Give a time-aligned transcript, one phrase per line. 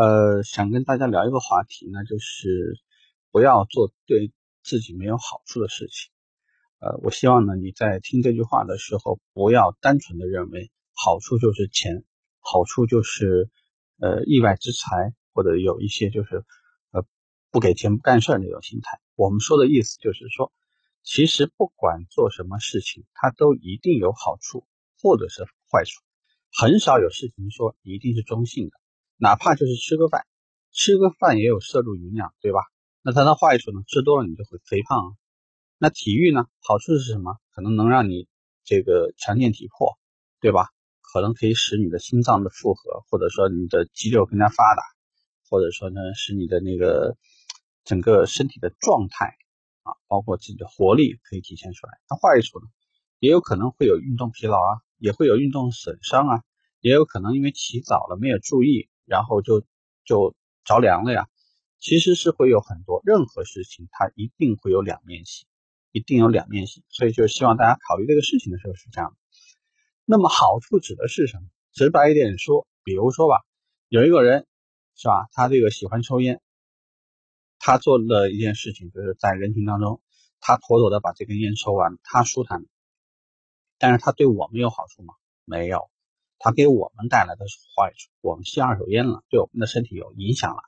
[0.00, 2.80] 呃，想跟大家聊一个话题呢，就是
[3.30, 6.10] 不要做对自己没有好处的事情。
[6.78, 12.02] 呃，我希望呢，你在听这句话的时候，不要单纯的认为好处就是钱，
[12.38, 13.50] 好处就是
[13.98, 16.46] 呃意外之财，或者有一些就是
[16.92, 17.04] 呃
[17.50, 19.00] 不给钱不干事那种心态。
[19.16, 20.50] 我们说的意思就是说，
[21.02, 24.66] 其实不管做什么事情，它都一定有好处
[25.02, 26.00] 或者是坏处，
[26.50, 28.79] 很少有事情说一定是中性的。
[29.20, 30.24] 哪怕就是吃个饭，
[30.72, 32.60] 吃个饭也有摄入营养，对吧？
[33.02, 33.82] 那它的坏处呢？
[33.86, 35.14] 吃多了你就会肥胖。
[35.76, 36.46] 那体育呢？
[36.62, 37.36] 好处是什么？
[37.52, 38.28] 可能能让你
[38.64, 39.98] 这个强健体魄，
[40.40, 40.68] 对吧？
[41.02, 44.82] 可能可以使你的心脏的负荷，或者说你的肌肉更加发达，
[45.50, 47.18] 或者说呢，使你的那个
[47.84, 49.36] 整个身体的状态
[49.82, 51.92] 啊，包括自己的活力可以体现出来。
[52.08, 52.66] 那坏处呢，
[53.18, 56.42] 也有可能会有运动疲劳啊，也会有运动损伤啊，
[56.80, 58.89] 也有可能因为起早了没有注意。
[59.10, 59.66] 然后就
[60.04, 61.26] 就着凉了呀，
[61.80, 65.48] 其实是会有很多任何事情，它一定会有两面性，
[65.90, 69.16] 一定有两面性，所以就希望大家考虑这个事情的时候是这样的。
[70.04, 71.48] 那么好处指的是什么？
[71.72, 73.42] 直白一点说，比如说吧，
[73.88, 74.46] 有一个人
[74.94, 76.40] 是吧，他这个喜欢抽烟，
[77.58, 80.00] 他做了一件事情就是在人群当中，
[80.38, 82.64] 他妥妥的把这根烟抽完，他舒坦，
[83.76, 85.14] 但是他对我们有好处吗？
[85.44, 85.90] 没有。
[86.42, 87.44] 它给我们带来的
[87.76, 90.62] 坏处，我们吸二手烟了，对我们的身体有影响了。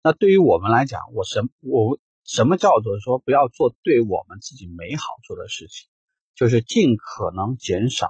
[0.00, 5.88] 那对于我们来讲，我什我什么叫做说不要做对我们自己没好处的事情，
[6.36, 8.06] 就是尽可能减少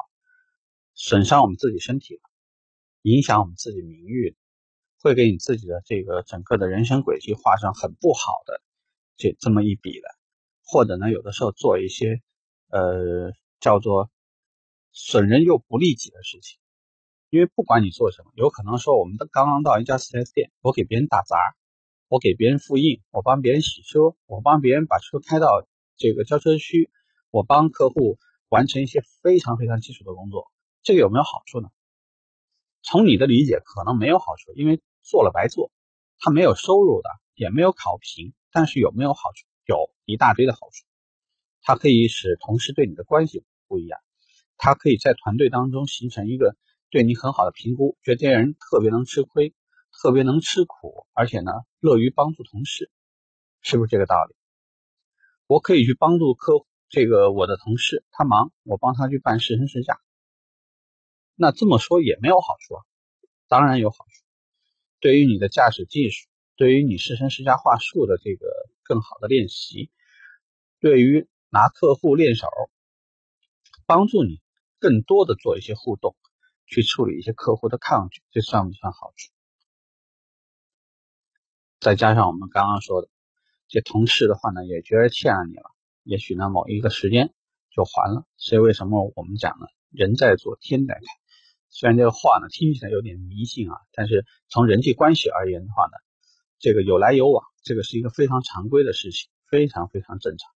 [0.93, 2.21] 损伤我们自己身体的，
[3.01, 4.37] 影响我们自己名誉，
[5.01, 8.61] 会给你自己的这个整个的人生轨迹画上很不好的
[9.17, 10.09] 这这么一笔的，
[10.63, 12.21] 或者呢，有的时候做一些
[12.69, 14.11] 呃叫做。
[14.97, 16.61] 损人又不利己的事情，
[17.29, 21.37] 因为不管你做什么，有可能说我们刚刚到一家 4S 店，我给别人打杂，
[22.07, 26.93] 我给别人复印，我帮别人洗车，我帮别人把车开到这个交车区，
[27.31, 30.53] 我帮客户完成一些非常非常基础的工作，
[30.85, 31.69] 这个有没有好处呢？
[32.83, 35.73] 从你的理解，可能没有好处，因为做了白做，
[36.21, 39.45] 他没有收入的，也没有考评，但是有没有好处？
[39.67, 40.87] 有一大堆的好处，
[41.63, 43.99] 它可以使同事对你的关系不一样。
[44.65, 46.57] 他可以在团队当中形成一个
[46.89, 49.55] 对你很好的评估，觉得这人特别能吃亏，
[49.93, 52.91] 特别能吃苦，而且呢乐于帮助同事，
[53.61, 54.35] 是不是这个道理？
[55.47, 60.01] 我可以去帮助客户，这个我的同事他忙，我帮他去办试乘试驾。
[61.35, 62.83] 那这么说也没有好处啊，
[63.49, 64.25] 当然有好处。
[64.99, 66.27] 对于你的驾驶技术，
[66.57, 68.47] 对于你试乘试驾话术的这个
[68.83, 69.91] 更好的练习，
[70.81, 72.49] 对于拿客户练手，
[73.85, 74.43] 帮助你。
[74.85, 76.15] 更多的做一些互动，
[76.67, 79.33] 去处理一些客户的抗拒，这算不算好处？
[81.81, 83.09] 再加上我们刚刚说的，
[83.67, 85.71] 这同事的话呢，也觉得欠了你了，
[86.03, 87.33] 也许呢某一个时间
[87.71, 88.27] 就还了。
[88.37, 89.65] 所以为什么我们讲呢？
[89.89, 91.03] 人在做，天在看。
[91.71, 95.93] 虽然这个话呢听起来有点迷信啊，但是从人际关系而言的话呢，
[96.59, 100.51] 这个有来有往，这个是一个非常常规的事情，非常非常正常。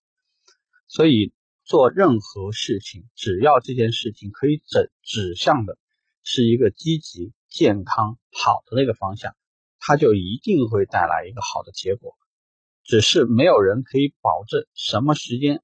[0.86, 1.32] 所以。
[1.68, 5.76] 做任何事情，只要这件事情可以指指向的
[6.22, 9.36] 是一个积极、健康、好的那个方向，
[9.78, 12.16] 它就一定会带来一个好的结果。
[12.84, 15.62] 只是没有人可以保证什么时间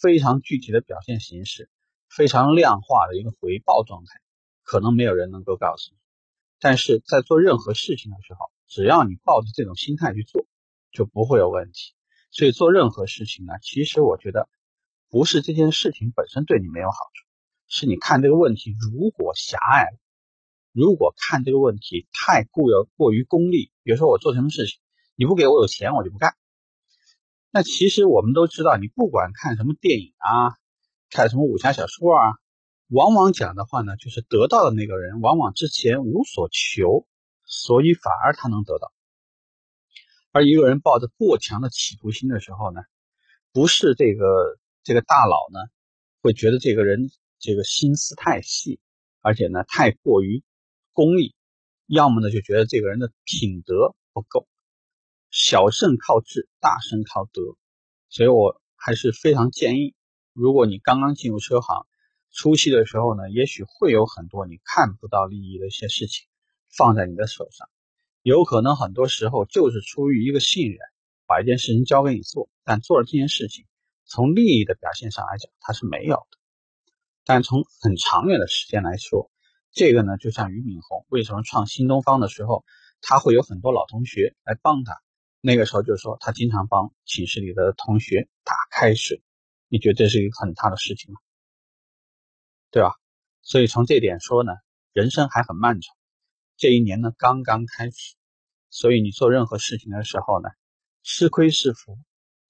[0.00, 1.68] 非常具体的表现形式、
[2.08, 4.20] 非常量化的一个回报状态，
[4.62, 5.98] 可能没有人能够告诉你。
[6.60, 10.46] 但是在做任何事情的时候，只要你抱着这种心态去做，
[10.92, 11.92] 就不会有问题。
[12.30, 14.48] 所以做任何事情呢，其实我觉得。
[15.12, 17.26] 不是这件事情本身对你没有好处，
[17.68, 19.98] 是你看这个问题如果狭隘了，
[20.72, 24.80] 如果看这个问题太过于过于功利，比如说我做什么事情，
[25.14, 26.34] 你不给我有钱我就不干。
[27.50, 30.56] 那其实我们都知道，你不管看什么电影啊，
[31.10, 32.38] 看什么武侠小说啊，
[32.88, 37.06] 往往讲的话呢，就是得到的那个人往往之前无所求，
[37.44, 38.90] 所以反而他能得到。
[40.30, 42.80] 而一个人抱着过强的企图心的时候呢，
[43.52, 44.58] 不是这个。
[44.84, 45.60] 这个大佬呢，
[46.22, 48.80] 会觉得这个人这个心思太细，
[49.20, 50.42] 而且呢太过于
[50.92, 51.34] 功利，
[51.86, 54.48] 要么呢就觉得这个人的品德不够。
[55.30, 57.40] 小胜靠智，大胜靠德。
[58.08, 59.94] 所以我还是非常建议，
[60.32, 61.86] 如果你刚刚进入车行，
[62.32, 66.26] 初期的时候呢，也许会有很多你看不到利益的一些事情
[66.76, 67.70] 放在你的手上，
[68.22, 70.78] 有可能很多时候就是出于一个信任，
[71.26, 73.64] 把一件事情交给你做，但做了这件事情。
[74.12, 76.38] 从利益的表现上来讲，它是没有的。
[77.24, 79.30] 但从很长远的时间来说，
[79.70, 82.62] 这个呢，就像俞敏洪为什么创新东方的时候，
[83.00, 85.00] 他会有很多老同学来帮他。
[85.40, 89.22] 那个时候就说他经常帮寝室里的同学打开水，
[89.68, 91.18] 你觉得这是一个很大的事情吗？
[92.70, 92.96] 对吧？
[93.40, 94.52] 所以从这点说呢，
[94.92, 95.96] 人生还很漫长，
[96.58, 98.14] 这一年呢刚刚开始，
[98.68, 100.50] 所以你做任何事情的时候呢，
[101.02, 101.98] 吃亏是福。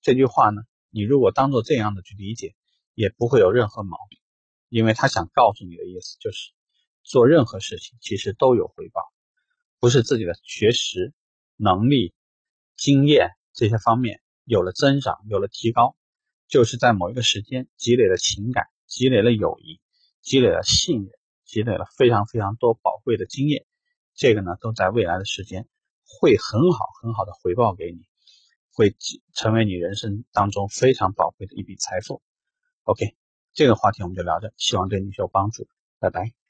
[0.01, 0.63] 这句话呢，
[0.93, 2.55] 你如果当做这样的去理解，
[2.95, 4.21] 也不会有任何毛病，
[4.69, 6.53] 因为他想告诉你的意思就是，
[7.03, 9.01] 做任何事情其实都有回报，
[9.81, 11.13] 不是自己的学识、
[11.57, 12.15] 能力、
[12.77, 15.97] 经验这些方面有了增长、有了提高，
[16.47, 19.81] 就是在某一个时间积累了情感、积累了友谊。
[20.25, 21.11] 积累了信任，
[21.45, 23.67] 积累了非常非常多宝贵的经验，
[24.15, 25.67] 这个呢都在未来的时间
[26.05, 28.07] 会很好很好的回报给你，
[28.75, 28.97] 会
[29.35, 32.23] 成为你人生当中非常宝贵的一笔财富。
[32.85, 33.15] OK，
[33.53, 36.42] 这个话题我们就聊着，希望对你有帮助，拜拜。